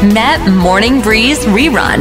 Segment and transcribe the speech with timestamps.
[0.00, 2.00] Met Morning Breeze Rerun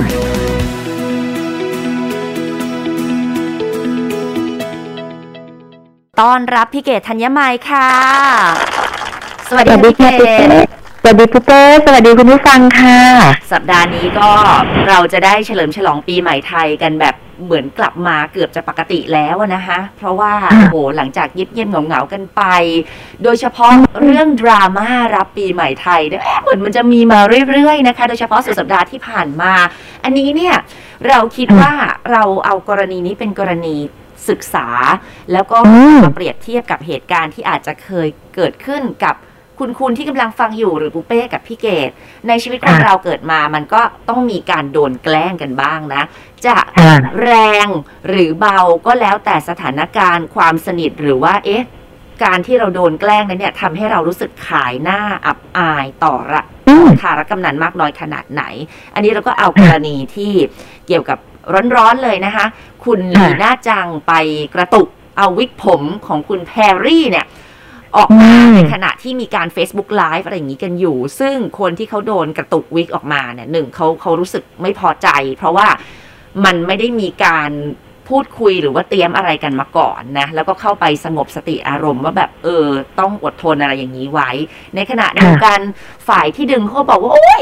[6.20, 7.90] ต้อนรับพี่เกดธัญมัยค่ะ
[9.50, 10.52] สวัสสดีวัสดีพี่เกค่ะดปุ๊เป้
[11.04, 13.00] สวัสดีปุ๊เป้สวัสดีคุณผู้ฟังค่ะ
[13.52, 14.30] สัปดาห์นี้ก็
[14.90, 22.42] เราจะได้เฉลิมฉลองปีใหม่ไทยกันแบบ เหมือนกลับมาเกือบจะปกติแล้วอะนะคะ เพราะว่าอ่าโอ้โหหลังจากเงียบเงียบเหงาๆกันไป
[23.24, 27.20] โดยเฉพาะเรื่องดราม่ารับปีใหม่ไทยเนี่ยเหมือนมันจะมีมา
[27.50, 29.54] เรื่อยๆนะคะ โดยเฉพาะสุดสัปดาห์ที่ผ่านมา
[30.04, 30.56] อันนี้เนี่ย
[31.08, 31.74] เราคิดว่า
[32.12, 33.76] เราเอากรณีนี้เป็นกรณี
[34.30, 34.68] ศึกษา
[35.32, 39.16] แล้วก็อืมมาเปรียบเทียบกับเหตุการณ์ที่อาจจะเคยเกิดขึ้นกับ
[39.60, 41.90] คุณคุณที่กำลังฟังอยู่หรือปุเป้กับพี่เกด
[42.28, 46.04] ในชีวิตของค่ะเราเกิดมามันก็ต้องมีการโดนแกล้งกันบ้างนะ
[46.46, 47.32] จะค่ะแร
[47.66, 47.68] ง
[48.08, 51.66] หรือเบาก็แล้วแต่สถานการณ์ความสนิทหรือว่าเอ๊ะ
[52.24, 58.44] การที่เราโดนแกล้งนั้นเนี่ยทำให้เรารู้สึกขายหน้าอับอายต่อระอืมคารกำนันมากน้อยขนาดไหน
[58.96, 60.32] อันนี้เราก็เอากรณีที่
[60.88, 61.18] เกี่ยวกับ
[61.76, 62.46] ร้อนๆเลยนะคะ
[62.86, 64.14] คุณลีค่ะน่าจังไป
[64.56, 67.26] กระตุกเอาวิกผมของคุณแพรรี่เนี่ย
[67.98, 75.08] ออกมาอืมในขณะที่มีการ Facebook Live อะไรอย่างนี้กันอยู่ ซึ่งคนที่เขาโดนกระตุกวิกออกมาเนี่ยหนึ่งเขาเขารู้สึกไม่พอใจ
[75.38, 75.68] เพราะว่า
[76.46, 77.52] มันไม่ได้มีการ
[78.10, 82.68] พูดคุยหรือว่าเตรียมอะไรกันมาก่อนนะ แล้วก็เข้าไปสงบสติอารมณ์ว่าแบบเออ
[83.00, 84.30] ต้องอดทนอะไรอย่างนี้ไว้
[84.76, 85.60] ในขณะเดียวกัน
[86.08, 87.42] ฝ่ายที่ดึงเขาบอกว่า โอ๊ย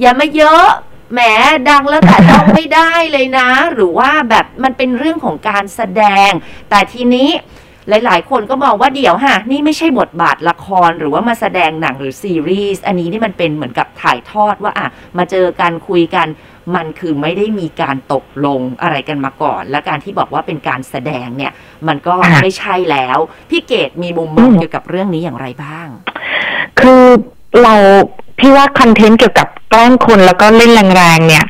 [0.00, 0.66] อย่ามาเยอะ
[1.12, 1.20] แหม
[1.68, 6.30] ดังแล้วแต่ต้องไม่ได้เลยนะ หรือว่าแบบมันเป็นเรื่องของการแสดง
[6.70, 7.28] แต่ทีนี้
[7.90, 14.88] หลาย ๆ คนก็มองว่าเดี๋ยวฮะนี่ไม่ใช่บทบาทละครหรือว่ามาแสดงหนังหรือซีรีส์อันนี้นี่มันเป็นเหมือนกับถ่ายทอดว่าอะ
[15.18, 16.26] มาเจอกันคุยกัน
[16.74, 21.52] มันคือไม่ได้มีการตกลงอะไรกันมาก่อน และการที่บอกว่าเป็นการแสดงเนี่ย
[21.88, 23.18] มันก็ค่ะไม่ใช่แล้ว
[23.50, 25.88] พี่เกดมีมุมมองอืมเกี่ยวกับเรื่องนี้อย่างไรบ้าง
[26.80, 27.06] คือ
[27.62, 27.74] เรา
[28.40, 31.44] พี่ว่าคอนเทนต์เกี่ยวกับแกล้งคนแล้วก็เล่นแรงๆเนี่ย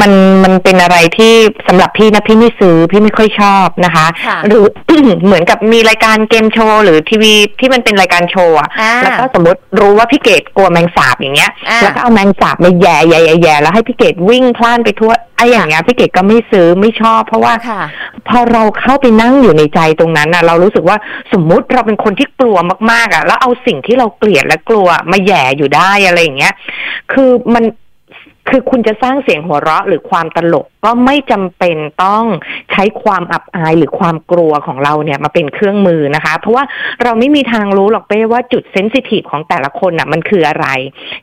[0.00, 0.12] มัน
[0.44, 1.32] มันเป็นอะไรที่
[1.68, 4.64] สำหรับพี่นะพี่ไม่ซื้อพี่ไม่ค่อยชอบนะคะค่ะหรือ
[5.26, 17.82] เหมือนกับมีรายการเกมโชว์หรือทีวีที่มันเป็นรายการโชว์อะอ่าแล้วก็สมมติรู้ว่าพี่เกดกลัวแมงสาบอย่างเงี้ยอ่าแล้วก็เอาแมงสาบมาแย่แย่แย่แย่แล้วให้พี่เกดวิ่งพล่านไปทั่วไอ้อย่างเงี้ยพี่เกดก็ไม่ซื้อไม่ชอบ เพราะว่าค่ะ
[18.28, 20.96] พอเราเข้าไปนั่งอยู่ในใจตรงนั้นน่ะเรารู้สึกว่า
[21.32, 22.56] สมมุติเราเป็นคนที่กลัว
[22.90, 26.54] มากๆอะแล้วเอาสิ่งที่เราเกลียดและกลัวมาแหย่อยู่ได้อะไรอย่างเงี้ย
[27.12, 27.64] คือมัน
[28.50, 32.24] คือคุณจะสร้างเสียงหัวเราะหรือความตลกก็ไม่จำเป็นต้อง
[32.72, 36.64] ใช้ความอับอายหรือความกลัวของเราเนี่ยมาเป็นเครื่องมือนะคะ เพราะว่า
[37.02, 40.66] เราไม่มีทางรู้หรอกเป้ว่าจุดเซนซิทีฟของแต่ละคนน่ะมันคืออะไร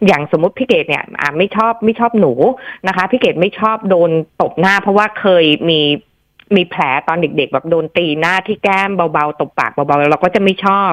[0.06, 1.04] อย่างสมมติพี่เกดเนี่ย
[1.38, 2.34] ไม่ชอบไม่ชอบหนู
[2.88, 4.10] นะคะพี่เกดไม่ชอบโดน
[4.42, 5.82] ตบหน้า เพราะว่าเคยมี
[6.58, 10.92] มีแผลตอนเด็ก ๆ แบบโดนตีหน้าที่แก้มเบาๆตบปากเบาๆเราก็จะไม่ชอบ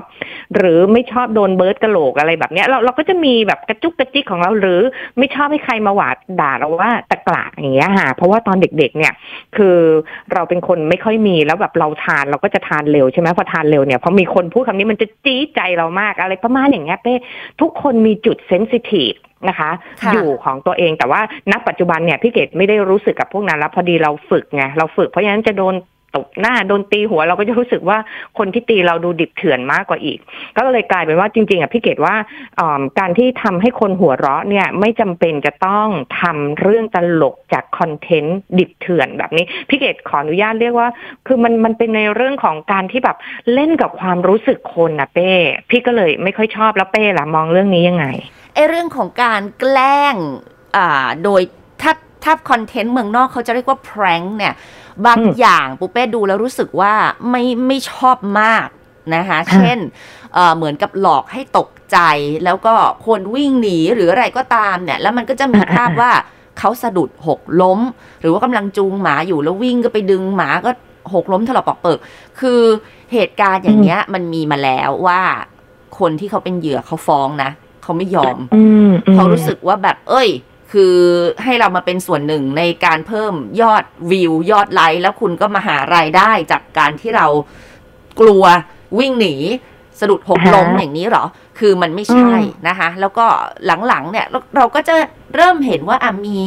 [0.56, 4.80] หรือไม่ชอบโดนเบิร์ดกระโหลกอะไรแบบเนี้ยเราเราก็จะมีแบบกระจุกกระจิกของเราหรือ
[5.18, 9.12] ไม่ชอบให้ใครมาหวาดด่าเราว่าตะกละอย่างเงี้ยค่ะเพราะว่าตอนเด็ก ๆ เนี่ย
[9.56, 9.76] คือ
[10.32, 17.14] เราเป็นคนไม่ค่อยมีแล้วแบบเราทานเราก็จะทานเร็วใช่ไหมพอทานเร็วเนี่ยพอมีคนพูดคำนี้มันจะจี๊ดใจเรามากอะไรประมาณอย่างเงี้ยเป้
[17.60, 19.12] ทุกคนมีจุดเซนซิทีฟ
[19.48, 19.70] นะคะ
[20.02, 21.20] ค่ะอยู่ของตัวเองแต่ว่า
[21.50, 25.74] ณปัจจุบันเนี่ยพี่เกดไม่ได้รู้สึกกับพวกนั้นแล้วพอดีเราฝึกไงเราฝึกเพราะฉะนั้นจะโดน
[26.16, 27.98] ตบหน้าโดนตีหัวเราก็จะรู้สึกว่า
[28.38, 30.18] คนที่ตีเราดูดิบเถื่อนมากกว่าอีก
[30.56, 32.14] ก็เลยกลายเป็นว่าจริงๆอะพี่เกดว่า
[32.98, 35.88] การที่ทำให้คนหัวเราะเนี่ยไม่จำเป็นจะต้อง
[36.20, 40.88] ทำเรื่องตลกจากคอนเทนต์ดิบเถื่อนแบบนี้พี่เกดขออนุญาตเรียกว่า
[41.26, 43.16] คือมันมันเป็นในเรื่องของการที่แบบ
[43.54, 45.32] เล่นกับความรู้สึกคนนะเป้
[45.70, 48.06] พี่ก็เลยไม่ค่อยชอบแล้วเป้ล่ะมองเรื่องนี้ยังไง
[48.54, 50.16] ไอเรื่องของการแกล้ง
[50.76, 51.42] อ่าโดย
[52.24, 54.54] ถ้าถ้าคอนเทนต์เมืองนอกเขาจะเรียกว่า prank เนี่ย
[55.06, 56.92] บางอืมอย่างปุ๊เป้ดูแล้วรู้สึกว่า
[57.30, 58.68] ไม่ไม่ชอบมาก
[59.14, 59.78] นะคะค่ะเช่น
[60.34, 61.98] เอ่อเหมือนกับหลอกให้ตกใจ
[62.44, 62.74] แล้วก็
[63.06, 66.10] คนวิ่งหนีหรืออะไรก็ตามเนี่ย แล้วมันก็จะมีภาพว่า
[66.58, 67.80] เขาสะดุดหกล้ม
[68.20, 70.70] หรือว่ากำลังจูงหมาอยู่แล้ววิ่งก็ไปดึงหมาก็
[71.14, 71.98] หกล้มถลอกปอกเปิก
[72.40, 72.60] คือ
[73.12, 75.20] เหตุการณ์อย่างเงี้ย มันมีมาแล้วว่า
[75.98, 77.50] คนที่เขาเป็นเหยื่อเขาฟ้องนะ
[77.82, 80.28] เขาไม่ยอมอืมอืมเขารู้สึกว่าแบบ เอ้ย
[80.72, 80.96] คือ
[81.44, 87.26] ให้เรามาเป็นส่วนหนึ่งในการเพิ่มยอดวิวยอดไลค์แล้วคุณก็มาหารายได้จากการที่เรา
[88.20, 88.44] กลัว
[88.98, 89.34] วิ่งหนี
[90.00, 91.24] สะดุดหกล้มอ่าฮะอย่างนี้เหรอ
[91.58, 93.26] คือมันไม่ใช่อืมนะคะ แล้วก็
[93.86, 94.94] หลังๆเนี่ยเราเราก็จะ
[95.34, 96.40] เริ่มเห็นว่าอะมี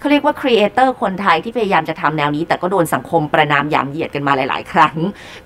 [0.00, 4.96] เขาเรียกว่าครีเอเตอร์คนไทยที่พยายามจะทำแนวนี้ แต่ก็โดนสังคมประนามยามเหยียดกันมาหลาย ๆ ครั้ง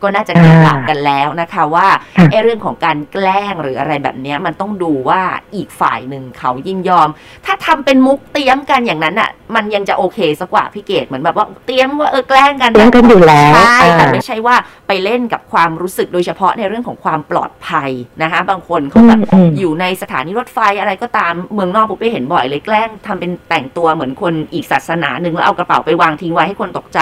[0.03, 1.89] ก็น่าจะเกิดหลักกันแล้วนะคะว่า
[2.19, 5.23] ค่ะไอ้เรื่องของการแกล้งหรืออะไรแบบเนี้ยมันต้องดูว่า
[5.55, 7.09] อีกฝ่ายหนึ่งเขายินยอม
[7.47, 14.57] ถ้าทำเป็นมุกเตรียมกันอย่างนั้นอะ มันยังจะโอเคสักกว่าพี่เกดเหมือนแบบว่าเตรียมว่าเออแกล้งกันเลี้ยงกันอยู่แล้วใช่แต่อ่าไม่ใช่ว่า
[14.89, 17.91] ไปเล่นกับความรู้สึกโดยเฉพาะในเรื่องของความปลอดภัย
[18.23, 26.99] นะคะ บางคนเขาแบบอืมอยู่ในสถานีรถไฟอะไรก็ตามเมืองนอกปุ๊บไปเห็นบ่อยเลยแกล้งทำเป็นแต่งตัวเหมือนคนอีกศาสนาหนึ่งแล้วเอากระเป๋าไปวางทิ้งไว้ให้คนตกใจ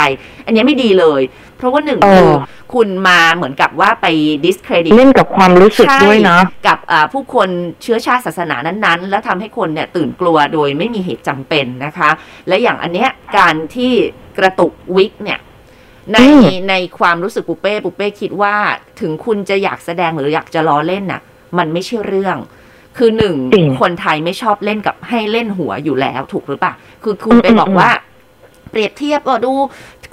[0.46, 1.22] อันนี้ไม่ดีเลย
[1.56, 2.30] เพราะว่าหนึ่งเออคือ
[2.74, 4.06] คุณมาเหมือนกับว่าไป
[4.44, 7.48] discredit เล่นกับความรู้สึกด้วยเนาะใช่กับอ่าผู้คน
[7.82, 12.10] เชื้อชาติศาสนานั้นๆ แล้วทำให้คนเนี่ยตื่นกลัวโดยไม่มีเหตุจำเป็นนะคะ
[12.48, 13.92] และอย่างอันเนี้ยการที่
[14.38, 15.40] กระตุกวิกเนี่ย
[16.12, 18.54] ในอืมในความรู้สึกปุเป้ปุเป้คิดว่า
[19.00, 21.20] ถึงคุณจะอยากแสดงหรืออยากจะล้อเล่นน่ะ
[21.58, 22.36] มันไม่ใช่เรื่อง
[22.98, 26.72] คือหนึ่งจริงคนไทยไม่ชอบเล่นกับให้เล่นหัวอยู่แล้วถูกหรือเปล่า
[27.02, 27.90] คือคุณไปอืมบอกอืมว่า
[28.70, 29.52] เปรียบเทียบก็ดู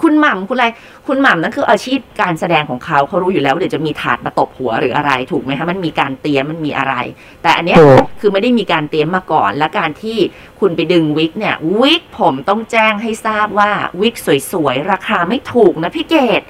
[0.03, 0.65] คุณหม่ำคุณอะไร
[1.07, 6.95] คุณหม่ำนั่นคืออาชีพการแสดงของเขาเขารู้อยู่แล้วว่าเดี๋ยวจะมีถาดมาตบหัวหรืออะไรถูกไหมคะมันมีการเตรียมมันมีอะไร
[7.43, 10.17] แต่อันเนี้ยถูกคือไม่ได้มีการเตรียมมาก่อน และการที่
[10.59, 13.71] คุณไปดึงวิกเนี่ยวิกผมต้องแจ้งให้ทราบว่า
[14.01, 14.15] วิก
[14.51, 16.41] สวยๆ ราคาไม่ถูกนะพี่เกด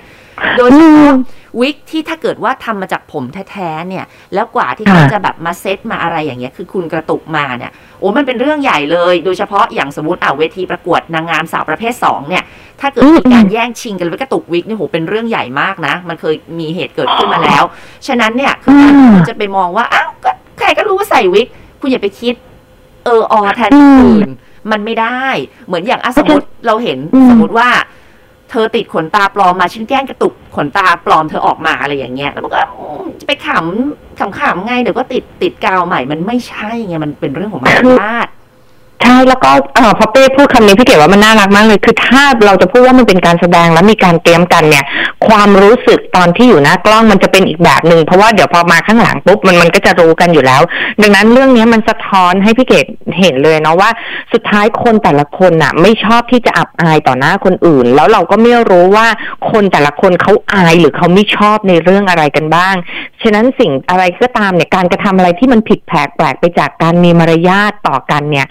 [0.57, 1.13] โดยเฉพาะ
[1.59, 12.43] วิกที่ถ้าเกิดว่าทำมาจากผมแท้ๆเนี่ย แล้วกว่าที่เขาค่ะจะแบบมาเซตมาอะไรอย่างเงี้ย คือคุณกระตุกมาเนี่ย โอ้มันเป็นเรื่องใหญ่เลย โดยเฉพาะอย่างสมมติอ่าเวทีประกวดนางงามสาวประเภทสองเนี่ย
[12.81, 17.63] ถ้าเกิดอืมมีการแย่งชิงกันแล้วไปกระตุกวิกเนี่ยโหเป็นเรื่องใหญ่มากนะ มันเคยมีเหตุเกิดขึ้นมาแล้ว
[18.07, 21.47] ฉะนั้นเนี่ยคือการที่คุณจะไปมองว่าอ้าวก็ใครก็รู้ว่าใส่วิก
[21.81, 22.35] คุณอย่าไปคิด
[23.05, 24.29] เออออแทนคนอื่น
[24.71, 25.23] มันไม่ได้
[25.67, 27.69] เหมือนอย่างอะสมมติเราเห็นอืมสมมติว่า
[28.51, 32.61] เธอติดขนตาปลอมมาฉันแกล้งกระตุกขนตาปลอมเธอออกมาอะไรอย่างเงี้ยแล้วมันก็
[33.19, 38.27] จะไปขำขำๆไงเดี๋ยวก็ติดติดกาวใหม่มันไม่ใช่ไงมันเป็นเรื่องของมารยาท
[39.03, 44.85] ใช่แล้วก็เออพอเป้พูดคำนี้พี่เก๋ว่ามันน่ารักมากเลย คือถ้าเราจะพูดว่ามันเป็นการแสดงแล้วมีการเตรียมกันเนี่ย
[45.27, 50.61] ความรู้สึกตอนที่อยู่หน้ากล้องมันจะเป็นอีกแบบหนึ่งเพราะว่าเดี๋ยวพอมาข้างหลังปุ๊บมันมันก็จะรู้กันอยู่แล้ว
[51.01, 52.85] ดังนั้นเรื่องนี้มันสะท้อนให้พี่เกด
[53.19, 53.89] เห็นเลยเนาะว่า
[54.33, 59.07] สุดท้ายคนแต่ละคนน่ะ ไม่ชอบที่จะอับอายต่อหน้าคนอื่น แล้วเราก็ไม่รู้ว่า
[59.51, 62.75] คนแต่ละคนเขาอายหรือเขาไม่ชอบในเรื่องอะไรกันบ้าง
[63.23, 68.47] ฉะนั้นสิ่งอะไรก็ตามเนี่ยการกระทำอะไรที่มันผิดแผกแปลกไปจากการมีมารยาทต่อกันเนี่ย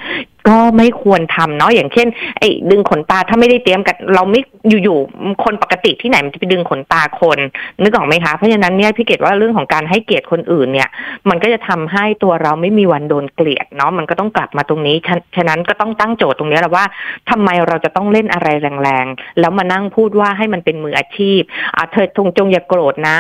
[0.49, 2.07] ก็ไม่ควรทำเนาะอย่างเช่น
[2.39, 4.41] ไอ้ดึงขนตาถ้าไม่ได้เตรียมกัน เราไม่
[4.85, 7.39] อยู่ๆคนปกติที่ไหนมันจะไปดึงขนตาคน
[7.83, 10.89] นึกออกไหมคะเพราะฉะนั้นเนี่ยพี่เกดว่าเรื่องของการให้เกียรติคนอื่นเนี่ย
[11.29, 14.97] มันก็จะทำให้ตัวเราไม่มีวันโดนเกลียดเนาะมันก็ต้องกลับมาตรงนี้
[15.37, 16.85] ฉะนั้นก็ต้องตั้งโจทย์ตรงนี้แหละว่า
[17.31, 18.49] ทำไมเราจะต้องเล่นอะไร
[18.83, 21.41] แรงๆแล้วมานั่งพูดว่าให้มันเป็นมืออาชีพ
[21.77, 23.19] อ่าเธอจงจงอย่าโกรธนะ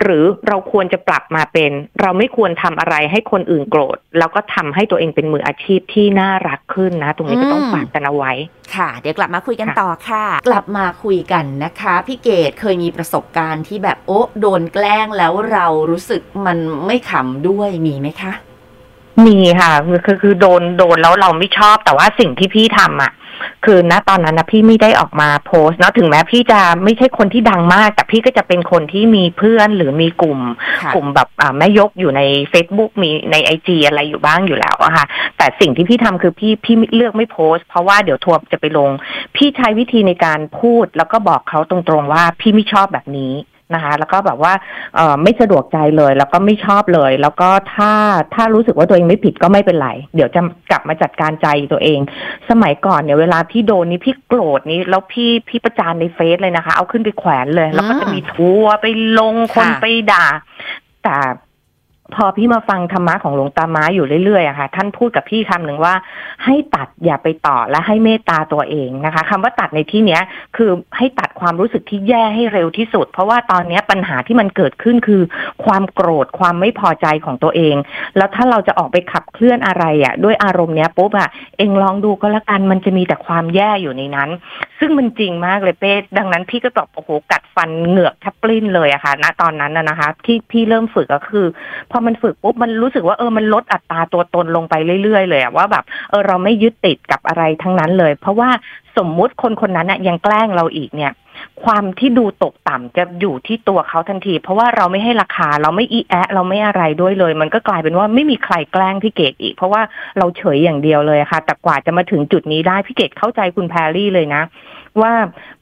[0.00, 1.70] หรือเราควรจะปรับมาเป็น
[2.00, 8.32] เราไม่ควรทำอะไรให้คนอื่นโกรธ แล้วก็ทำให้ตัวเองเป็นมืออาชีพที่น่ารักขึ้นนะ ตรงนี้ก็ต้องอืมฝากกันเอาไว้
[8.74, 18.32] ค่ะ เดี๋ยวกลับมาคุยกันค่ะต่อค่ะ กลับมาคุยกันนะคะพี่เกดเคยมีประสบการณ์ที่แบบโอ๊ะโดนแกล้งแล้วเรารู้สึกมันไม่ขำด้วยมีไหมคะ
[19.26, 23.12] มีค่ะคือคือคือโดนโดนแล้วเราไม่ชอบแต่ว่าสิ่งที่พี่ทำอะ
[23.64, 30.40] คือณตอนนั้นนะพี่ไม่ได้ออกมาโพสต์เนาะถึงแม้พี่จะไม่ใช่คนที่ดังมาก แต่พี่ก็จะเป็นคนที่มีเพื่อนหรือมีกลุ่ม
[30.82, 32.20] ค่ะกลุ่มแบบอ่าแม่ยกอยู่ใน
[32.52, 35.04] Facebook มีในไอจอะไรอยู่บ้างอยู่แล้วอะค่ะ
[35.36, 38.90] แต่สิ่งที่พี่ทำคือพี่พี่เลือกไม่โพสต์ เพราะว่าเดี๋ยวทัวร์จะไปลง
[39.36, 43.34] พี่ใช้วิธีในการพูดแล้วก็บอกเขาตรงๆว่าพี่ไม่ชอบแบบนี้
[43.74, 44.52] นะคะ แล้วก็แบบว่า
[44.94, 47.92] เออไม่สะดวกใจเลย แล้วก็ไม่ชอบเลย แล้วก็ถ้า
[48.34, 50.40] ถ้ารู้สึกว่าตัวเองไม่ผิดก็ไม่เป็นไร เดี๋ยวจะ
[50.70, 52.00] กลับมาจัดการใจตัวเอง
[52.50, 58.86] สมัยก่อนเนี่ยเวลาพี่โดนนี่พี่โกรธนี่แล้วพี่พี่ประจานในเฟซเลยนะคะ เอาขึ้นไปแขวนเลย แล้วก็จะมีทัวร์ไป
[59.18, 60.26] ลงคนค่ะไปด่า
[61.04, 61.16] แต่
[62.14, 65.94] พอพี่มาฟังธรรมะของหลวงตาม้าอยู่เรื่อยๆอะค่ะ ท่านพูดกับพี่คำหนึ่งว่า
[66.44, 70.22] ให้ตัดอย่าไปต่อและให้เมตตาตัวเองนะคะคำว่าตัดในที่เนี้ย
[70.56, 75.22] คือให้ตัดความรู้สึกที่แย่ให้เร็วที่สุด เพราะว่าตอนนี้ปัญหาที่มันเกิดขึ้นคือ
[75.64, 77.76] ความโกรธความไม่พอใจของตัวเอง
[78.16, 81.28] แล้วถ้าเราจะออกไปขับเคลื่อนอะไรอะ่ะด้วยอารมณ์เนี้ยปุ๊บอะ
[81.58, 84.30] เองลองดูก็แล้วกันมันจะมีแต่ความแย่อยู่ในนั้น
[84.86, 91.46] ซึ่งมันจริงมากเลยเป้ดังนั้นพี่ก็ตอบโอ้โหกัดฟันเหงือกแทบปลิ้นเลยอะค่ะณตอนนั้นนะคะ ที่พี่เริ่มฝึกก็คือ
[91.90, 98.50] พอมันฝึกปุ๊บมันรู้สึกว่าเออมันลดอัตราตัวตนลงไปเรื่อยๆ เลยอะว่าแบบเออเราไม่ยึดติดกับอะไรทั้งนั้นเลย เพราะว่า
[98.96, 101.12] สมมุติคนคนนั้นน่ะยังแกล้งเราอีกเนี่ย
[101.64, 109.82] ความที่ดูตกต่ำจะอยู่ที่ตัวเขาทันที เพราะว่าเราไม่ให้ราคาเราไม่อีแอะเราไม่อะไรด้วยเลย มันก็กลายเป็นว่าไม่มีใครแกล้งพี่เกดอีก เพราะว่า
[110.18, 114.42] เราเฉยอย่างเดียวเลยค่ะ แต่กว่าจะมาถึงจุดนี้ได้พี่เกดเข้าใจคุณแพรรี่เลยนะ
[115.02, 115.14] ว่า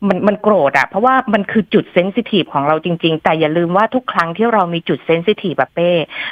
[0.08, 5.90] มันมันโกรธอะเพราะว่ามันคือจุดเซนซิทีฟของเราจริง ๆ แต่อย่าลืมว่าทุกครั้งที่เรามีจุดเซนซิทีฟแบบเป้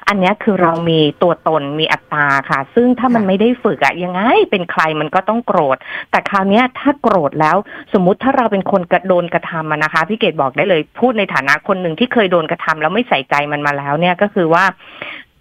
[0.09, 5.77] อันนี้คือเรามีตัวตนมีอัตราค่ะ ซึ่งถ้ามันไม่ได้ฝึกอะยังไงเป็นใครมันก็ต้องโกรธ
[6.11, 7.57] แต่คราวนี้ถ้าโกรธแล้ว
[7.93, 14.65] สมมติถ้าเราเป็นคนกระโดนกระทำนะคะพี่เกดบอกได้เลยพูดในฐานะคนหนึ่งที่เคยโดนกระทำแล้วไม่ใส่ใจมันมาแล้วเนี่ยก็คือว่า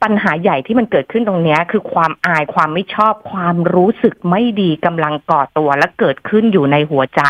[0.05, 7.21] ปัญหาใหญ่ที่มันเกิดขึ้นตรงนี้คือความอายความไม่ชอบความรู้สึกไม่ดีกำลังก่อตัวและเกิดขึ้นอยู่ในหัวใจ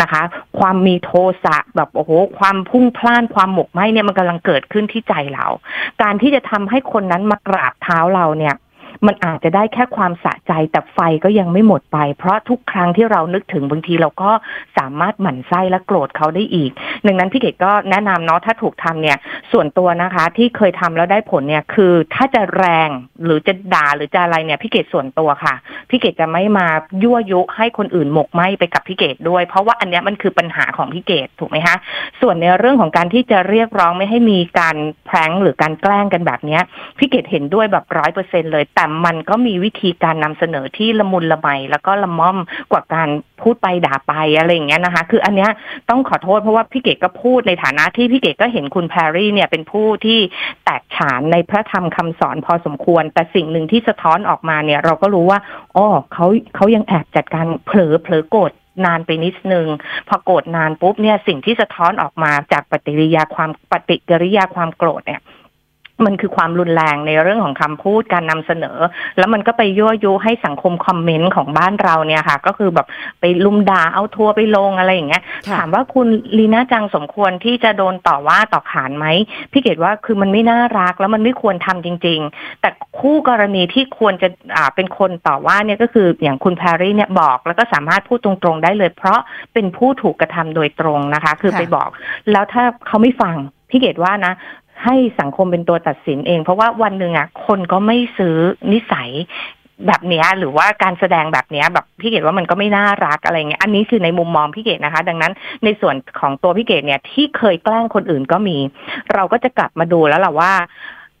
[0.00, 0.22] นะคะ
[0.58, 1.10] ความมีโท
[1.44, 5.46] สะแบบโอ้โหความพุ่งพล่านความหมกไหมเนี่ยมันกำลังเกิดขึ้นที่ใจเรา
[6.02, 8.54] การที่จะทำให้คนนั้นมากราบเท้าเราเนี่ย
[9.06, 14.30] มันอาจจะได้แค่ความสะใจแต่ไฟก็ยังไม่หมดไป เพราะทุกครั้งที่เรานึกถึงบางทีเราก็
[14.78, 16.70] สามารถหมั่นไส้และโกรธเขาได้อีก
[17.06, 19.18] ดังนั้นพี่เกดก็แนะนำเนาะถ้าถูกทำเนี่ย
[19.52, 22.88] ส่วนตัวนะคะที่เคยทำแล้วได้ผลเนี่ยคือถ้าจะแรง
[23.24, 25.54] หรือจะด่าหรือจะอะไรเนี่ยพี่เกดส่วนตัวค่ะ
[25.90, 26.66] พี่เกดจะไม่มา
[27.02, 31.76] ยั่วยุให้คนอื่นหมกไหมไปกับพี่เกดด้วย เพราะว่าอันเนี้ยมันคือปัญหาของพี่เกดถูกไหมคะ
[32.20, 36.62] ส่วนในเรื่องของการที่จะเรียกร้องไม่ให้มีการแพร้งหรือการแกล้งกันแบบเนี้ย
[36.98, 42.38] พี่เกดเห็นด้วยแบบร้อยเปอร์เซ็นเลยแแต่มันก็มีวิธีการนำเสนอที่ละมุนละไมแล้วก็ละม่อม
[42.72, 43.08] กว่าการ
[43.42, 45.50] พูดไปด่าไปอะไรอย่างเงี้ยนะคะ คืออันเนี้ย
[45.90, 50.18] ต้องขอโทษเพราะว่าพี่เกดก็พูดในฐานะที่พี่เกดก็เห็นคุณแพรรี่เนี่ยเป็นผู้ที่
[50.64, 55.38] แตกฉานในพระธรรมคำสอนพอสมควร แต่สิ่งหนึ่งที่สะท้อนออกมาเนี่ย เราก็รู้ว่า
[55.76, 58.52] อ๋อเขาเขายังแอบจัดการเผลอเผลอโกรธ
[58.86, 59.66] นานไปนิดนึง
[60.08, 65.20] พอโกรธนานปุ๊บเนี่ยสิ่งที่สะท้อนออกมาจากปฏิกิริยาความปฏิกิริยาความโกรธเนี่ย
[66.06, 68.78] มันคือความรุนแรงในเรื่องของคำพูดการนำเสนอ
[69.18, 72.86] แล้วมันก็ไปยั่วยุให้สังคมคอมเมนต์ของบ้านเราเนี่ยค่ะ ก็คือแบบ
[73.20, 79.06] ไปลุมด่าเอาทัวร์ไปลงอะไรอย่างเงี้ยค่ะถามว่าคุณลีน่าจังสมควรที่จะโดนต่อว่าต่อขานไหม
[79.52, 82.68] พี่เกดว่าคือมันไม่น่ารักแล้วมันไม่ควรทำจริง ๆ แต่
[83.00, 89.20] คู่กรณีที่ควรจะอ่าเป็นคนต่อว่าเนี่ยก็คืออย่างคุณแพรรี่เนี่ยบอกแล้วก็สามารถพูดตรงๆได้เลย เพราะ
[89.54, 91.88] เป็นผู้ถูกกระทำโดยตรงนะคะ คือค่ะไปบอก
[92.32, 93.36] แล้วถ้าเขาไม่ฟัง
[93.70, 94.34] พี่เกดว่านะ
[94.84, 98.36] ให้สังคมเป็นตัวตัดสินเอง เพราะว่าวันหนึ่งอะคนก็ไม่ซื้อ
[98.72, 99.10] นิสัย
[99.86, 105.32] แบบนี้หรือว่าการแสดงแบบนี้แบบพี่เกดว่ามันก็ไม่น่ารักอะไรเงี้ยอันนี้คือในมุมมองพี่เกดนะคะ ดังนั้น
[105.64, 108.58] ในส่วนของตัวพี่เกดเนี่ยที่เคยแกล้งคนอื่นก็มี
[109.14, 110.52] เราก็จะกลับมาดูแล้วล่ะว่า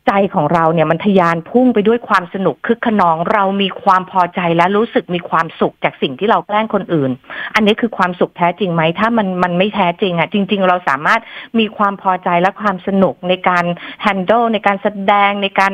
[0.06, 7.10] ใจของเราเนี่ยมันทะยานพุ่งไปด้วยความสนุกคึกขนองเรามีความพอใจและรู้สึกมีความสุขจากสิ่งที่เราแกล้งคนอื่น
[7.54, 11.20] อันนี้คือความสุขแท้จริงไหมถ้ามันมันไม่แท้จริงอะจริง ๆ เราสามารถ
[11.58, 13.64] มีความพอใจและความสนุกในการ
[14.02, 15.72] แฮนด์ลในการแสดงในการ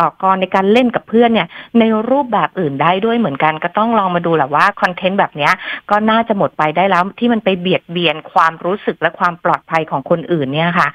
[0.00, 1.48] ต่อกรในการเล่นกับเพื่อนเนี่ย
[1.78, 5.50] ในรูปแบบอื่นได้ด้วยเหมือนกันก็ต้องลองมาดูแหละว่าคอนเทนต์แบบนี้
[5.90, 10.88] ก็น่าจะหมดไปได้แล้วที่มันไปเบียดเบียนความรู้สึกและความปลอดภัยของคนอื่นเนี่ยค่ะ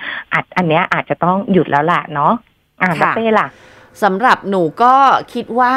[0.58, 2.34] อันนี้อาจจะต้องหยุดแล้วแหละเนาะ
[2.82, 3.48] อ่าค่ะเป้ล่ะ
[4.04, 4.96] สำหรับหนูก็
[5.34, 5.76] คิดว่า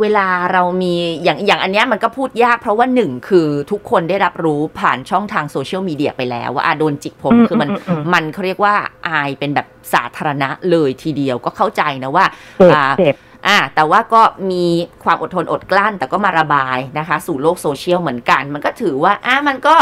[0.00, 8.74] เวลาเรามีอย่างอย่างอันเนี้ยมันก็พูดยากเพราะว่าหนึ่งคือทุกคนได้รับรู้ผ่านช่องทางโซเชียลมีเดียไปแล้ว ว่าอะโดนจิกผมอืมคือมันอืมอืมมันเขาเรียกว่า
[9.08, 12.24] อายเป็นแบบสาธารณะเลยทีเดียวก็เข้าใจนะว่า
[12.58, 14.64] เจ็บอ่าเจ็บอ่าแต่ว่าก็มี
[15.04, 19.74] ความอดทนอดกลั้น แต่ก็มาระบายนะคะ สู่โลกโซเชียลเหมือนกัน มันก็ถือว่าอ่ามันก็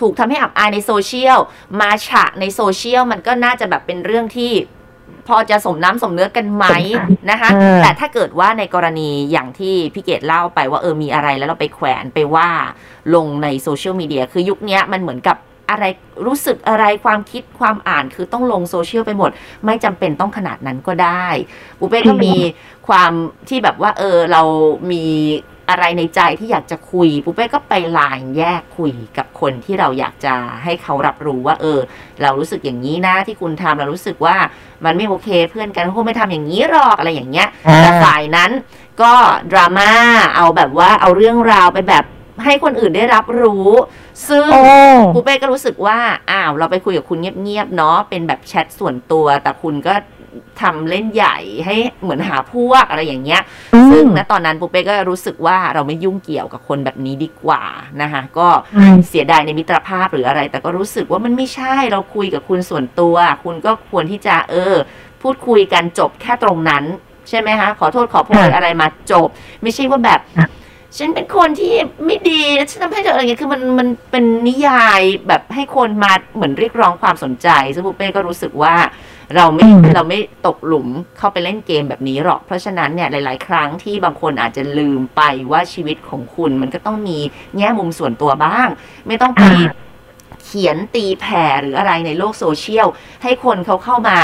[0.00, 1.38] ถูกทำให้อับอายในโซเชียล
[1.80, 4.52] มาฉะในโซเชียลมันก็น่าจะแบบเป็นเรื่องที่
[5.28, 6.66] พอจะสมน้ำสมเนื้อกันไหม
[7.30, 12.48] นะคะเออแต่ถ้าเกิดว่าในกรณีอย่างที่พี่เกดเล่าไปว่าเออมีอะไรแล้วเราไปแขวนไปว่า
[13.14, 15.36] ลงในโซเชียลมีเดียคือยุคเนี้ยมันเหมือนกับ
[15.70, 15.84] อะไร
[16.26, 19.30] รู้สึกอะไรความคิดความอ่านคือต้องลงโซเชียลไปหมด
[19.64, 21.26] ไม่จำเป็นต้องขนาดนั้นก็ได้
[21.78, 22.34] ปูเป้ก็มี
[22.88, 23.12] ความ
[23.48, 24.42] ที่แบบว่าเออเรา
[24.90, 25.04] มี
[25.70, 30.34] อะไรในใจที่อยากจะคุยปูเป้ก็ไปไลน์แยกคุยกับคนที่เราอยากจะ
[30.64, 31.80] ให้เขารับรู้ว่า เออ
[32.22, 34.36] เรารู้สึกอย่างนี้นะ ที่คุณทำเรารู้สึกว่า
[34.84, 38.50] มันไม่โอเค เพื่อนกันเขาคงไม่ทำอย่างนี้หรอกอะไรอย่างเงี้ยอ่าแต่ฝ่ายนั้น
[39.02, 39.12] ก็
[39.52, 39.92] ดราม่า
[40.36, 42.04] เอาแบบว่าเอาเรื่องราวไปแบบ
[42.44, 43.68] ให้คนอื่นได้รับรู้
[44.28, 44.62] ซึ่งโอ้
[45.14, 45.98] ปูเป้ก็รู้สึกว่า
[46.30, 49.94] อ้าว เราไปคุยกับคุณเงียบๆ เนาะ เป็นแบบแชทส่วนตัว แต่คุณก็
[50.60, 53.42] ทำเล่นใหญ่ให้เหมือนหาพวกอะไรอย่างเงี้ย
[53.90, 57.62] ซึ่งณตอนนั้นปูเป้ก็รู้สึกว่าเราไม่ยุ่งเกี่ยวกับคนแบบนี้ดีกว่า
[58.02, 64.74] นะคะก็อืมเสียดายในมิตรภาพหรืออะไร แต่ก็รู้สึกว่ามันไม่ใช่เราคุยกับคุณส่วนตัว คุณก็ควรที่จะเออ
[65.22, 66.84] พูดคุยกันจบแค่ตรงนั้น
[67.28, 69.28] ใช่ไหมคะขอโทษขอโพยค่ะอะไรมาจบ
[69.62, 70.48] ไม่ใช่ว่าแบบค่ะ
[70.98, 71.74] ฉันเป็นคนที่
[72.06, 78.76] ไม่ดีฉันทำให้เธออะไรเงี้ยคือมันมันเป็นนิยายแบบให้คนมาเหมือนเรียกร้องความสนใจซึ่งปูเป้ก็รู้สึกว่า
[79.36, 87.18] เราไม่อืมเราไม่ตกหลุมเข้าไปเล่นเกมแบบนี้หรอก เพราะฉะนั้นเนี่ยหลาย ๆ ครั้งที่บางคนอาจจะลืมไปว่าชีวิตของคุณมันก็ต้องมี
[87.56, 88.68] แง่มุมส่วนตัวบ้าง
[89.08, 89.72] ไม่ต้องไปอ่า
[90.44, 92.86] เขียนตีแผ่หรืออะไรในโลกโซเชียล
[93.22, 94.18] ให้คนเขาเข้ามา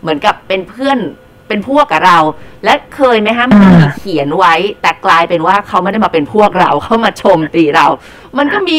[0.00, 0.98] เหมือนกับเป็นเพื่อน
[1.48, 2.18] เป็นพวกกับเรา
[2.64, 7.86] และเคยไหมฮะมันมีเขียนไว้ แต่กลายเป็นว่าเขาไม่ได้มาเป็นพวกเราเขามาชมตีเรา
[8.38, 8.78] มันก็มี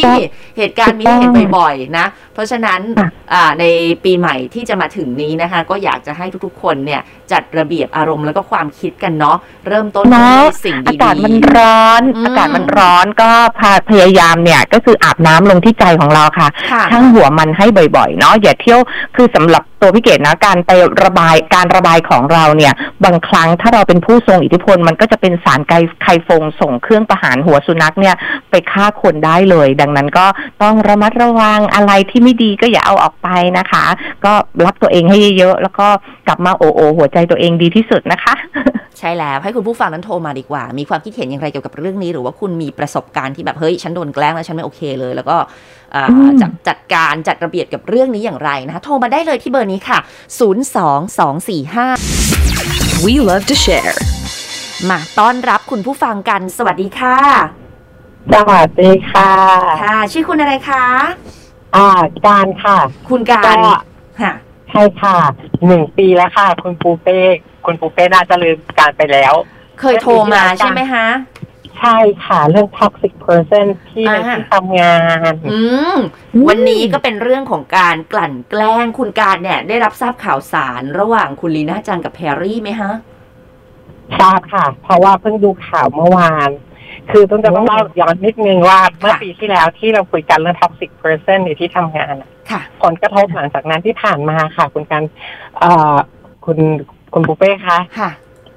[0.57, 3.65] เหตุการณ์มีให้เห็นบ่อยๆนะ เพราะฉะนั้นค่ะอ่าใน
[4.03, 17.65] ปีใหม่ที่จะมาถึงนี้นะคะ ก็อยากจะให้ทุกๆคนเนี่ยจัดระเบียบอารมณ์แล้วก็ความคิดกันเนาะเริ่มต้นเนาะด้วยสิ่งอาดีกาศมันๆร้อนอืมอากาศมันร้อนก็พาพยายามเนี่ยก็คืออาบน้ำลงที่ใจของเราค่ะค่ะช่างหัวมันให้
[17.97, 18.79] บ่อยๆเนาะอย่าเที่ยว
[19.15, 20.71] คือสำหรับตัวพี่เกดนะการไป
[21.03, 22.73] ระบายการระบายของเราเนี่ย
[23.03, 28.15] บางครั้งถ้าเราเป็นผู้ทรงอิทธิพล มันก็จะเป็นสารไกไคฟงส่งเครื่องประหารหัวสุนัขเนี่ย
[28.51, 30.25] ไปฆ่าคนได้เลย ดังนั้นก็
[30.63, 33.85] ต้องระมัดระวังอะไรที่ไม่ดีก็อย่าเอาออกไปนะคะ
[34.25, 34.33] ก็
[34.65, 35.87] รับตัวเองให้เยอะๆแล้วก็
[36.27, 38.33] กลับมาโอโอหัวใจตัวเองดีที่สุดนะคะ
[38.99, 45.37] ใช่แล้วให้คุณผู้ฟังนั้นโทรมาดีกว่า มีความคิดเห็นอย่างไรเกี่ยวกับเรื่องนี้ หรือว่าคุณมีประสบการณ์ที่แบบเฮ้ยฉันโดนแกล้งแล้วฉันไม่โอเคเลย แล้วก็
[45.95, 49.99] อ่าอืมจัดจัดการจัดระเบียบกับเรื่องนี้อย่างไรนะคะโทรมาได้เลยที่เบอร์นี้ค่ะ
[52.40, 52.40] 02245
[53.05, 53.93] We love to share.
[54.89, 57.17] มาต้อนรับคุณผู้ฟังกัน สวัสดีค่ะ
[58.33, 59.31] สวัสดีค่ะ
[59.83, 60.85] ค่ะ ชื่อคุณอะไรคะ
[61.75, 61.87] อ่า
[62.27, 62.77] การค่ะ
[63.09, 63.75] คุณการก็
[64.21, 64.31] ค่ะ
[64.69, 65.17] ใช่ค่ะ
[65.67, 67.19] หนึ่งปีแล้วค่ะ คุณปูเป้
[67.65, 69.33] คุณปูเป้น่าจะลืมการไปแล้ว
[69.79, 71.05] เคยโทรมาใช่ไหมคะ
[71.79, 74.97] ใช่ค่ะ เรื่อง toxic person ที่ในอ่าที่ทำงา
[75.31, 75.59] น อื
[75.95, 75.97] ม
[76.47, 82.93] วันนี้ก็เป็นเรื่องของการกลั่นแกล้งคุณการเนี่ย ได้รับทราบข่าวสารระหว่างคุณลีน่าจังกับแพรรี่ไหมฮะ
[84.19, 86.49] ทราบค่ะ เพราะว่าเพิ่งดูข่าวเมื่อวาน
[87.11, 95.03] คือต้องจะต้องเล่าย้อนนิดนึงว่าเมื่อปีที่แล้วที่เราคุยกันเรื่อง toxic person ในที่ทำงานอะค่ะผลกระทบหลังจากนั้นที่ผ่านมาค่ะ คุณการ
[95.59, 95.95] เอ่อ
[96.45, 96.57] คุณ
[97.13, 98.11] คุณปูเป้คะค่ะ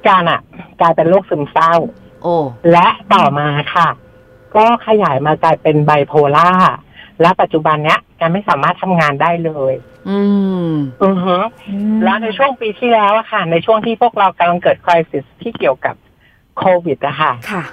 [0.08, 0.40] การอะ
[0.80, 1.72] กลายเป็นโรคซึมเศร้า
[2.24, 2.36] โอ้
[2.72, 3.88] และต่อมาค่ะ
[4.56, 6.50] ก็ขยายมากลายเป็นไบโพล่า
[7.20, 9.74] และปัจจุบันเนี้ยการไม่สามารถทำงานได้เลย
[10.08, 10.18] อื
[10.68, 11.36] มอือฮึ
[12.04, 15.94] แล้วในช่วงปีที่แล้วอะค่ะ ในช่วงที่พวกเรากำลังเกิดคริสิสที่เกี่ยวกับ
[16.58, 17.64] โควิดอะค่ะ ค่ะ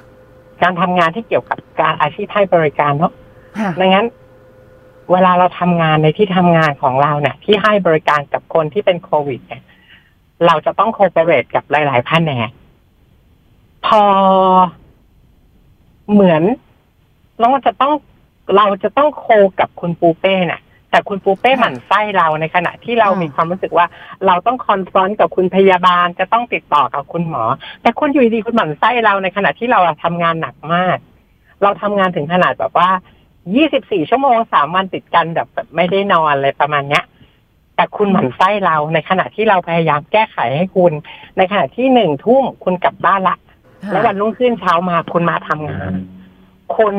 [0.61, 3.13] การทำงานที่เกี่ยวกับการอาชีพให้บริการเนาะ
[3.59, 4.07] ค่ะดังนั้น
[5.11, 9.63] เวลาเราทำงานในที่ทำงานของเราเนี่ย ที่ให้บริการกับคนที่เป็นโควิด เนี่ย
[10.45, 12.60] เราจะต้องโคเปเรตกับหลาย ๆ แผนกพ
[14.01, 14.03] อ
[16.11, 16.43] เหมือน
[17.41, 17.93] เราจะต้อง
[18.55, 19.25] เราจะต้องโค
[19.59, 23.85] กับคุณปูเป้เนี่ยแต่คุณปูเป้หมั่นไส้เราในขณะที่เรามีความรู้สึกว่า
[24.25, 27.43] เราต้องคอนฟรอนต์กับคุณพยาบาลจะต้องติดต่อกับคุณหมอ
[27.81, 30.97] แต่คุณอยู่ดีๆคุณหมั่นไส้เราในขณะที่เราอะทำงานหนักมาก
[31.61, 32.89] เราทำงานถึงขนาดแบบว่า
[33.49, 37.03] 24ชั่วโมงสามวันติดกันแบบแบบไม่ได้นอนเลยประมาณเนี้ย
[37.75, 40.93] แต่คุณหมั่นไส้เราในขณะที่เราพยายามแก้ไขให้คุณ
[41.37, 43.35] ในขณะที่หนึ่งทุ่มคุณกลับบ้านละ
[43.89, 45.91] แล้ววันรุ่งขึ้นเช้ามาคุณมาทำงาน
[46.75, 46.95] คุณ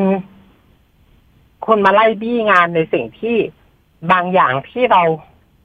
[1.65, 3.37] คุณมาไล่บี้งานในสิ่งที่
[4.11, 5.01] บางอย่างที่เรา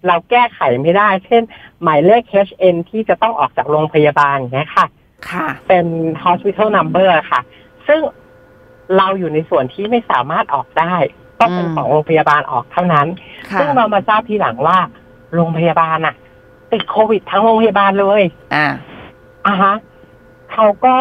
[0.07, 1.43] เราแก้ไขไม่ได้ เช่น
[1.83, 4.87] หมายเลข HN ที่จะต้องออกจากโรงพยาบาลอย่างเงี้ยค่ะ
[5.31, 5.87] ค่ะ เป็น
[6.25, 7.41] hospital number ค่ะ
[7.87, 8.01] ซึ่ง
[8.97, 10.95] เราอยู่ในส่วนที่ไม่สามารถออกได้
[11.41, 13.07] ต้องเป็นอืมของโรงพยาบาลออกเท่านั้น
[13.51, 14.79] ค่ะซึ่งเรามาทราบทีหลังว่า
[15.35, 16.15] โรงพยาบาลอะ
[16.73, 18.23] ติดโควิดทั้งโรงพยาบาลเลย
[18.55, 18.67] อ่า
[19.47, 19.75] อะฮะ
[20.53, 20.97] เขาก็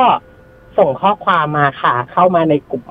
[0.77, 2.83] ส่งข้อความมาค่ะ เข้ามาในกลุ่ม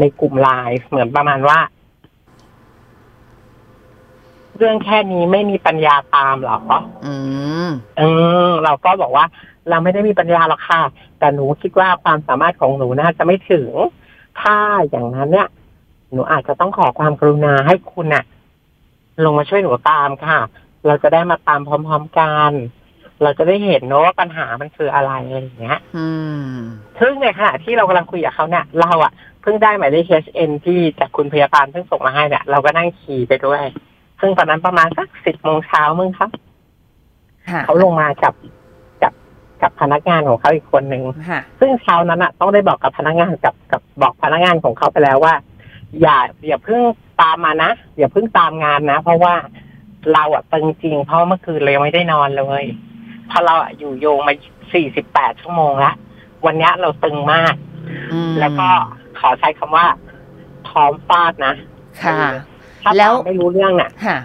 [0.00, 1.58] ในกลุ่มไลน์เหมือนประมาณว่า
[4.56, 6.58] เรื่องแค่นี้ไม่มีปัญญาตามเหรอ
[7.04, 7.14] อื
[7.66, 8.02] มเอ
[8.46, 9.26] อ เราก็บอกว่า
[9.68, 10.80] เราไม่ได้มีปัญญาหรอกค่ะ
[11.18, 13.70] แต่หนูคิดว่าความสามารถของหนูน่าจะไม่ถึง
[14.40, 14.56] ถ้า
[14.88, 15.48] อย่างนั้นเนี่ย
[16.12, 18.24] หนูอาจจะต้องขอความกรุณาให้คุณน่ะ
[19.24, 20.38] ลงมาช่วยหนูตามค่ะ
[20.86, 22.52] เราจะได้มาตามพร้อม ๆกัน
[23.22, 26.06] เราจะได้เห็นเนอะว่าปัญหามันคืออะไรอะไรอย่างเงี้ยอื
[26.46, 26.54] ม
[27.00, 33.64] ซึ่งในขณะที่เรากำลังคุยกับเขาเนี่ยเราอะเพิ่งได้หมายเลข HN ที่จากคุณพยาบาลเพิ่งส่งมาให้เนี่ยเราก็นั่งขี่ไปด้วย
[34.20, 36.30] ซึ่งตอนนั้นประมาณสักสิบโมงเช้ามึงครับ
[37.48, 38.34] ค่ะเขาลงมากับ
[39.02, 39.12] กับ
[39.62, 45.34] กับพนักงานของเขาอีกคนหนึ่งค่ะซึ่งเช้านั้นอะต้องได้บอกกับพนักงานกับกับบอกพนักงานของเขาไปแล้วว่า
[46.00, 46.80] อย่าอย่าเพิ่ง
[47.20, 49.34] ตามมานะอย่าเพิ่งตามงานนะ เพราะว่า
[50.12, 54.34] เราอะตึงจริงเพราะเมื่อคืนเรายังไม่ได้นอนเลยเพราะเราอะอยู่โยงมา
[54.72, 55.92] สี่สิบแปดชั่วโมงละ
[56.44, 57.54] วันเนี้ยเราตึงมาก
[58.12, 58.68] อืมแล้วก็
[59.18, 59.86] ขอใช้คำว่า
[60.68, 61.54] พร้อมฟาดนะ
[62.02, 62.18] ค่ะ
[62.82, 64.18] ถ้าแล้วตามไม่รู้เรื่องน่ะค่ะ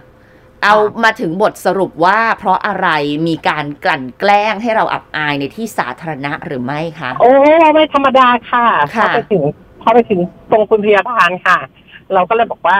[0.63, 2.87] เอามาถึงบทสรุปว่าเพราะอะไร
[3.27, 7.31] มีการกลั่นแกล้งให้เราอับอายในที่สาธารณะหรือไม่คะโอ้
[7.73, 9.43] ไม่ธรรมดาค่ะพค่ะอไปถึง
[9.81, 10.19] พอไปถึง
[10.51, 11.57] ตรงคุณพยาบาลค่ะ
[12.13, 12.79] เราก็เลยบอกว่า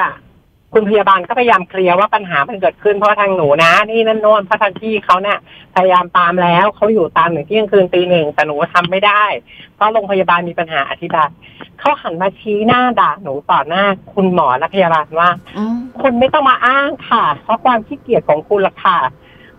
[0.80, 5.38] คุณพยาบาลก็พยายามเคลียร์ว่าปัญหามันเกิดขึ้นเพราะทางหนูนะ นี่นั่นโน่นเพราะทางพี่เขาเนี่ย
[5.76, 9.24] พยายามตามแล้วเขาอยู่ตามถึงเที่ยงคืนตีหนึ่งแต่หนูทำไม่ได้
[9.76, 11.30] เพราะโรงพยาบาลมีปัญหาอธิบาย
[11.80, 18.98] เขาหันมาชี้หน้าด่าหนูต่อหน้าคุณหมอและพยาบาลว่าอืมคุณไม่ต้องมาอ้างค่ะ เพราะความขี้เกียจของคุณละค่ะ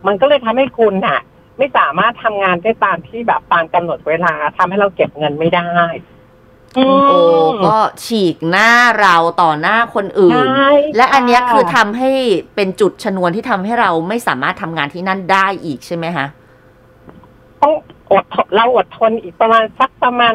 [0.06, 1.20] มันก็เลยทำให้คุณน่ะ
[1.58, 5.70] ไม่สามารถทำงานได้ตามที่แบบตามกำหนดเวลาทำให้เราเก็บเงินไม่ได้
[6.74, 6.86] โอ้
[7.66, 12.10] ก็ฉีกหน้าเราต่อหน้าคนอื่นใช่และอันเนี้ยะคือทำให้
[12.54, 16.26] เป็นจุดชนวนที่ทำให้เราไม่สามารถทำงานที่นั่นได้อีกใช่ไหมคะ
[17.62, 17.74] ต้อง
[18.12, 20.34] อดทนเราอดทนอีกประมาณสักประมาณ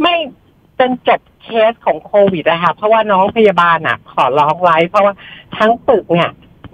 [0.00, 0.14] ไม่
[0.78, 5.14] จนจบเคสของโควิดอะค่ะเพราะว่าน้องพยาบาลอะขอร้องไว้ เพราะว่า
[5.56, 6.30] ทั้งตึกเนี่ย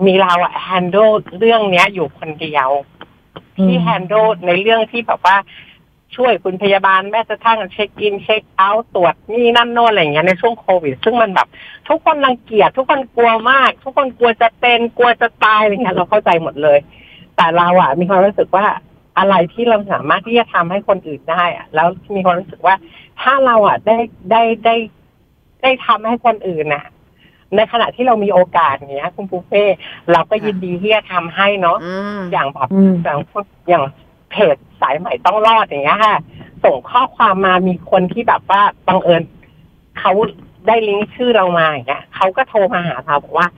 [0.06, 2.68] มีเราอะ handle เรื่องเนี้ยอยู่คนเดียว
[3.56, 5.36] ที่ handle ในเรื่องที่แบบว่า
[6.16, 11.48] ช่วยคุณพยาบาลแม้กระทั่ง check in check out ตรวจนี่นั่นโน่นอะไรอย่างเงี้ยในช่วงโควิด ซึ่งมันแบบ
[11.88, 16.78] ทุกคนรังเกียจทุกคนกลัวมาก ทุกคนกลัวจะเป็นกลัวจะตายอะไรเงี้ยเราเข้าใจหมดเลย
[17.36, 18.66] แต่เราอะมีความรู้สึกว่า
[19.18, 22.74] อะไรที่เราสามารถที่จะทำให้คนอื่นได้อะแล้วมีความรู้สึกว่า
[23.22, 23.96] ถ้าเราอะได้
[24.30, 24.74] ได้ได้
[25.62, 26.84] ได้ทำให้คนอื่นน่ะ
[27.56, 29.64] ในขณะที่เรามีโอกาสเนี้ย คุณปูเป้
[30.12, 33.84] เราก็ยินดีที่จะทำให้เนาะอืมอย่างแบบอืมอย่างพวกอย่าง
[34.30, 36.16] เพจ สายใหม่ต้องรอดอย่างเงี้ยค่ะ
[36.64, 39.22] ส่งข้อความมามีคนที่แบบว่าบังเอิญ
[40.00, 40.12] เขา
[40.66, 43.48] ได้ลิงก์ชื่อเรามาอย่างเงี้ยเขาก็โทรมาหาเราบอกว่า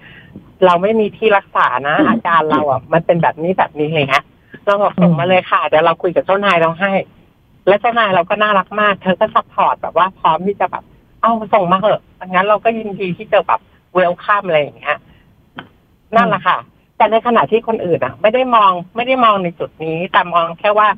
[0.67, 4.23] เราไม่มีที่รักษานะ อาการเราอะ มันเป็นแบบนี้แบบนี้เลยฮะ
[4.65, 6.93] เราบอกส่งมาเลยค่ะเดี๋ยวเราคุยกับเจ้านายเราให้
[7.69, 10.85] แล้วเจ้านายเราก็น่ารักมาก เธอก็ support แบบว่าพร้อมที่จะแบบ
[11.23, 13.61] เอาส่งมาเถอะงั้นเราก็ยินดีที่จะแบบ
[13.95, 14.99] welcome อะไรอย่างเงี้ย
[16.17, 16.59] นั่นแหละค่ะ
[16.99, 20.89] แต่ในขณะที่คนอื่นอะ ไม่ได้มองไม่ได้มองในจุดนี้ แต่มองแค่ว่า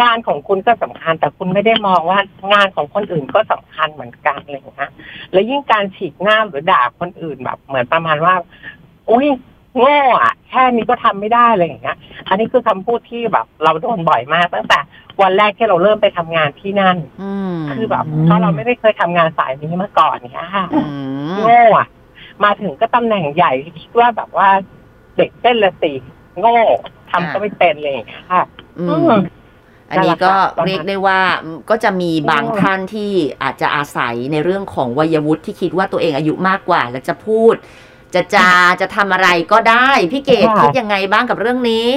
[0.00, 2.18] งานของคุณก็สำคัญ แต่คุณไม่ได้มองว่า
[2.52, 4.90] งานของคนอื่นก็สำคัญเหมือนกันอะไรอย่างเงี้ย
[5.32, 8.34] แล้วยิ่งการฉีกหน้าหรือด่าคนอื่นแบบ เหมือนประมาณว่า
[9.10, 9.26] อุ้ย
[9.78, 11.96] โง่อะแค่นี้ก็ทำไม่ได้อะไรอย่างเงี้ย
[12.28, 14.78] อันนี้คือคำพูดที่แบบ เราโดนบ่อยมากตั้งแต่
[15.22, 20.80] วันแรกที่เราเริ่มไปทำงานที่นั่นอืมคือแบบเพราะเราไม่ได้เคยทำงานสายนี้มาก่อนเนี้ยค่ะอื
[21.34, 21.88] มโง่อะ
[22.44, 24.48] มาถึงก็ตำแหน่งใหญ่คิดว่าแบบว่า
[25.16, 25.92] เด็กเต้นละสิ
[26.38, 26.56] โง่
[27.10, 28.42] ทำก็ไม่เป็นเลยอย่างเงี้ยค่ะ
[28.80, 29.12] อือืมม
[29.90, 31.20] อันนี้ก็นั่นแหละค่ะเรียกได้ว่า
[31.70, 37.54] ก็จะมีบางอืมท่านที่อาจจะอาศัยในเรื่องของวัยวุฒิที่คิดว่าตัวเองอายุมากกว่า แล้วจะพูด
[38.14, 38.50] จะจา
[38.80, 41.90] จะทำอะไรก็ได้ พี่เกดค่ะคิดยังไงบ้างกับเรื่องนี้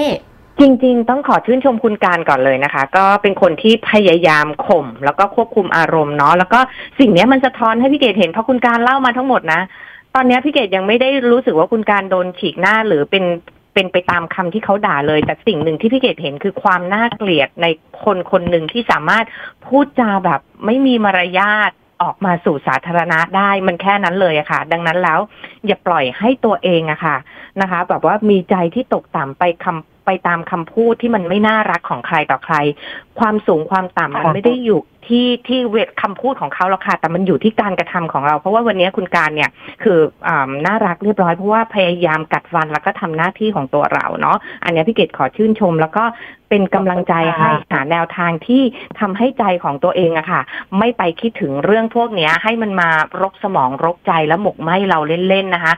[0.59, 6.59] จริง ๆ ต้องขอชื่นชมคุณการก่อนเลยนะคะ ก็เป็นคนที่พยายามข่ม แล้วก็ควบคุมอารมณ์เนาะแล้วก็
[6.99, 9.61] สิ่งเนี้ยมันสะท้อนให้พี่เกดเห็นเพราะคุณการเล่ามาทั้งหมดนะ
[10.19, 13.25] ตอนนี้พี่เกดยังไม่ได้รู้สึกว่าคุณการโดนฉีกหน้าหรือเป็น
[13.73, 17.65] เป็นไปตามคำที่เขาด่าเลย แต่สิ่งหนึ่งที่พี่เกดเห็นคือความน่าเกลียดใน
[18.03, 19.25] คนคนหนึ่งที่สามารถ
[19.67, 25.19] พูดจาแบบไม่มีมารยาทออกมาสู่สาธารณะได้มันแค่นั้นเลยอะค่ะ ดังนั้นแล้ว
[25.65, 27.15] อย่าปล่อยให้ตัวเองอะค่ะ
[27.61, 32.55] นะคะ แบบว่ามีใจที่ตกต่ำไปคำ ไปตามคำพูดที่มันไม่น่ารักของใครต่อใคร
[33.19, 39.49] ความสูงความต่ำมันค่ะไม่ได้อยู่ที่ที่เวทคำพูดของเขาหรอกค่ะ แต่มันอยู่ที่การกระทำของเรา เพราะว่าวันนี้คุณการเนี่ย
[39.83, 46.03] คืออ่าน่ารักเรียบร้อยเพราะว่าพยายามกัดฟันแล้วก็ทำหน้าที่ของตัวเราเนาะอันนี้พี่เกดขอชื่นชม แล้วก็
[46.49, 48.63] เป็นกำลังใจให้หาแนวทางที่
[48.99, 50.41] ทำให้ใจของตัวเองอะค่ะ
[50.79, 52.89] ไม่ไปคิดถึงเรื่องพวกเนี้ยให้มันมา
[53.21, 55.73] รกสมองรกใจแล้วหมกไหมเราเล่นๆนะคะ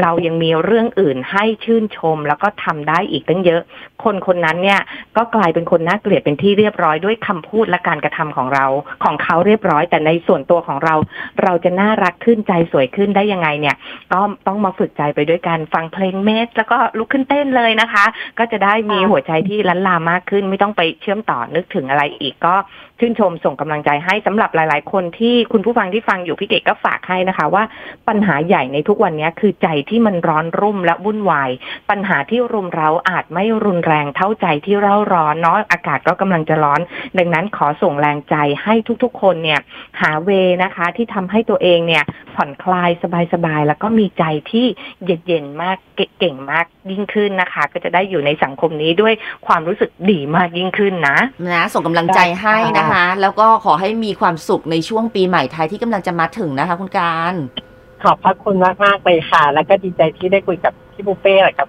[0.00, 3.62] เรายังมีเรื่องอื่นให้ชื่นชมแล้วก็ทำได้อีกตั้งเยอะ
[4.04, 4.80] คนคนนั้นเนี่ย
[5.16, 8.66] ก็กลายเป็นคนน่าเกลียดเป็นที่เรียบร้อยด้วยคำพูดและการกระทำของเรา
[9.04, 10.94] ของเขาเรียบร้อย แต่ในส่วนตัวของเรา
[11.42, 13.76] เราจะน่ารักขึ้นใจสวยขึ้นได้ยังไงเนี่ย
[14.12, 18.04] ก็ต้องมาฝึกใจไปด้วยกันฟังเพลงเมสแล้วก็ลุกขึ้นเต้นเลยนะคะ
[18.38, 22.54] ก็จะได้มีหัวใจที่ลันลามากขึ้น ไม่ต้องไปเชื่อมต่อนึกถึงอะไรอีกก็
[23.00, 27.64] ชื่นชมส่งกำลังใจให้สำหรับหลาย ๆ คนที่คุณผู้ฟังที่ฟังอยู่พี่เกดก็ฝากให้นะคะ ว่า
[28.08, 31.50] ปัญหาใหญ่ในทุกวันนี้คือใจที่มันร้อนรุ่มและวุ่นวาย
[31.90, 36.80] ปัญหาที่รุมเร้าอาจไม่รุนแรงเท่าใจที่เร่าร้อนเนาะอากาศก็กำลังจะร้อน
[37.18, 39.60] ดังนั้นขอส่งแรงใจให้ทุก ๆ คนเนี่ย
[40.00, 40.30] หาเว
[40.62, 42.90] นะคะที่ทำให้ตัวเองเนี่ยผ่อนคลาย
[43.32, 44.66] สบาย ๆ แล้วก็มีใจที่
[45.04, 45.78] เย็นๆมาก
[46.18, 49.14] เก่งมากยิ่งขึ้นนะคะ ก็จะได้อยู่ในสังคมนี้ด้วย
[49.46, 52.87] ความรู้สึกดีมากยิ่งขึ้นนะนะส่งกำลังใจให้นะคะ
[53.22, 57.34] แล้วก็ขอให้มีความสุขในช่วงปีใหม่ไทยที่กำลังจะมาถึงนะคะ คุณการ
[58.02, 61.68] ขอบพระคุณมากมากๆเลยค่ะ แล้วก็ดีใจที่ได้คุยกับพี่บุฟเฟ่และกับ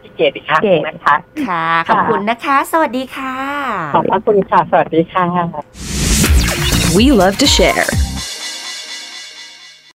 [0.00, 1.16] พี่เกดอีกครั้งเกดนะคะ
[1.48, 3.36] ค่ะขอบคุณนะคะ สวัสดีค่ะ
[3.94, 5.26] ขอบพระคุณค่ะ สวัสดีค่ะ
[6.96, 8.03] We love to share.